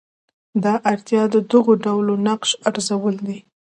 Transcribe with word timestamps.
دا 0.63 0.73
اړتیا 0.91 1.23
د 1.33 1.35
دغو 1.51 1.73
ډلو 1.85 2.13
نقش 2.27 2.49
ارزول 2.69 3.15
دي. 3.27 3.39